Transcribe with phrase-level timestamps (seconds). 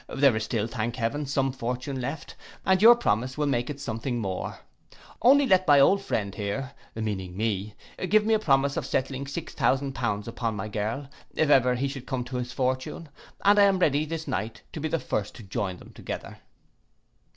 [0.09, 4.17] There is still, thank heaven, some fortune left, and your promise will make it something
[4.17, 4.61] more.
[5.21, 7.75] Only let my old friend here (meaning me)
[8.09, 11.87] give me a promise of settling six thousand pounds upon my girl, if ever he
[11.87, 13.09] should come to his fortune,
[13.45, 16.39] and I am ready this night to be the first to join them together.